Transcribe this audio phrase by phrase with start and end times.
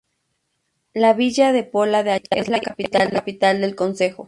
[0.95, 4.19] La villa de Pola de Allande es la capital del concejo.